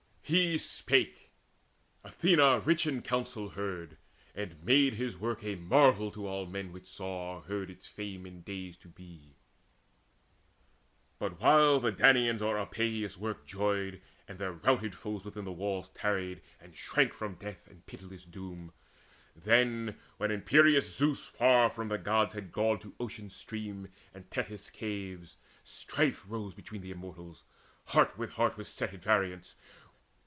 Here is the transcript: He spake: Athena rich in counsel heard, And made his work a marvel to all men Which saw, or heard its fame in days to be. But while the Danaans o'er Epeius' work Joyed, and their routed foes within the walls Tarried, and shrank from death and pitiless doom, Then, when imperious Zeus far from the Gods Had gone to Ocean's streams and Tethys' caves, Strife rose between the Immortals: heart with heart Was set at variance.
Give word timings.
He 0.23 0.57
spake: 0.57 1.31
Athena 2.05 2.61
rich 2.61 2.87
in 2.87 3.01
counsel 3.01 3.49
heard, 3.49 3.97
And 4.33 4.63
made 4.63 4.93
his 4.93 5.17
work 5.17 5.43
a 5.43 5.55
marvel 5.55 6.09
to 6.11 6.25
all 6.25 6.45
men 6.45 6.71
Which 6.71 6.87
saw, 6.87 7.39
or 7.39 7.41
heard 7.41 7.69
its 7.69 7.89
fame 7.89 8.25
in 8.25 8.39
days 8.39 8.77
to 8.77 8.87
be. 8.87 9.35
But 11.19 11.41
while 11.41 11.81
the 11.81 11.91
Danaans 11.91 12.41
o'er 12.41 12.57
Epeius' 12.59 13.17
work 13.17 13.45
Joyed, 13.45 13.99
and 14.25 14.39
their 14.39 14.53
routed 14.53 14.95
foes 14.95 15.25
within 15.25 15.43
the 15.43 15.51
walls 15.51 15.89
Tarried, 15.89 16.41
and 16.61 16.77
shrank 16.77 17.11
from 17.13 17.35
death 17.35 17.67
and 17.67 17.85
pitiless 17.85 18.23
doom, 18.23 18.71
Then, 19.35 19.97
when 20.15 20.31
imperious 20.31 20.95
Zeus 20.95 21.25
far 21.25 21.69
from 21.69 21.89
the 21.89 21.97
Gods 21.97 22.35
Had 22.35 22.53
gone 22.53 22.79
to 22.79 22.95
Ocean's 23.01 23.35
streams 23.35 23.89
and 24.13 24.31
Tethys' 24.31 24.69
caves, 24.69 25.35
Strife 25.65 26.23
rose 26.25 26.53
between 26.53 26.81
the 26.83 26.91
Immortals: 26.91 27.43
heart 27.87 28.17
with 28.17 28.31
heart 28.33 28.55
Was 28.55 28.69
set 28.69 28.93
at 28.93 29.03
variance. 29.03 29.55